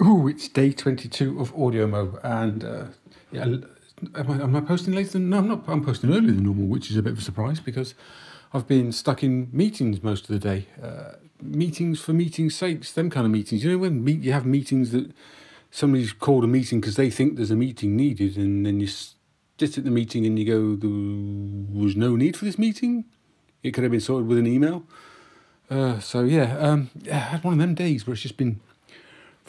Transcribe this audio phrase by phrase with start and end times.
[0.00, 2.84] Oh, it's day 22 of Audio Mo, and uh,
[3.30, 5.38] yeah, am I, am I posting later than no?
[5.38, 5.64] I'm not.
[5.68, 7.94] I'm posting earlier than normal, which is a bit of a surprise because
[8.54, 10.66] I've been stuck in meetings most of the day.
[10.82, 13.62] Uh, meetings for meetings' sakes, them kind of meetings.
[13.62, 15.12] You know, when meet, you have meetings that
[15.70, 19.76] somebody's called a meeting because they think there's a meeting needed, and then you sit
[19.76, 23.04] at the meeting and you go, there was no need for this meeting.
[23.62, 24.84] It could have been sorted with an email.
[25.70, 28.60] Uh, so yeah, um, yeah, I had one of them days where it's just been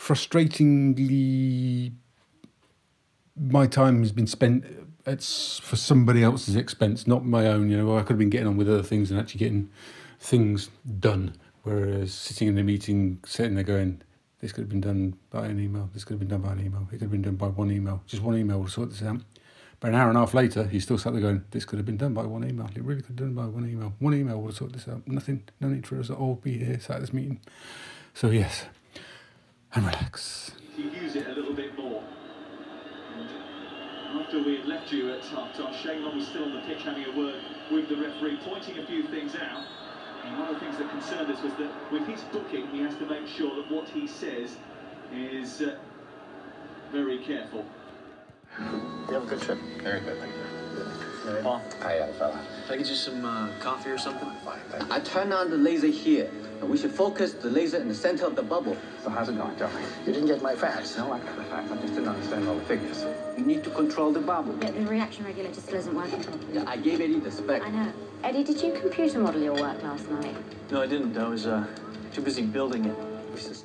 [0.03, 1.91] frustratingly
[3.35, 4.65] my time has been spent
[5.05, 8.47] it's for somebody else's expense not my own you know i could have been getting
[8.47, 9.69] on with other things and actually getting
[10.23, 11.35] things done.
[11.63, 14.01] Whereas sitting in a meeting sitting there going
[14.39, 16.65] this could have been done by an email this could have been done by an
[16.65, 19.03] email it could have been done by one email just one email will sort this
[19.03, 19.21] out.
[19.79, 21.85] But an hour and a half later he's still sat there going this could have
[21.85, 24.13] been done by one email it really could have been done by one email one
[24.13, 26.79] email would have sorted this out nothing no need for us to all be here
[26.79, 27.39] sat at this meeting.
[28.13, 28.65] So yes
[29.75, 32.03] and relax to use it a little bit more.
[33.17, 36.61] And after we had left you at half time, Shane Long was still on the
[36.61, 37.35] pitch having a word
[37.71, 39.65] with the referee, pointing a few things out.
[40.25, 42.95] And one of the things that concerned us was that with his booking, he has
[42.97, 44.55] to make sure that what he says
[45.13, 45.77] is uh,
[46.91, 47.65] very careful.
[48.59, 49.59] You have a good trip?
[49.81, 51.41] Very good, thank you.
[51.41, 52.39] Paul, Hi, young fella.
[52.65, 54.29] can I get you some uh, coffee or something?
[54.43, 54.93] Fine, thank you.
[54.93, 56.29] I turn on the laser here,
[56.63, 58.77] and we should focus the laser in the center of the bubble.
[59.03, 59.83] So how's it going, Johnny?
[60.05, 60.97] You didn't get my facts.
[60.97, 61.69] No, I got the facts.
[61.69, 63.05] I just didn't understand all the figures.
[63.37, 64.57] You need to control the bubble.
[64.61, 66.53] Yeah, the reaction regulator still isn't working properly.
[66.53, 67.63] Yeah, I gave Eddie the spec.
[67.63, 67.93] I know.
[68.23, 70.35] Eddie, did you computer model your work last night?
[70.71, 71.17] No, I didn't.
[71.17, 71.67] I was uh,
[72.13, 72.95] too busy building it.
[73.33, 73.57] We should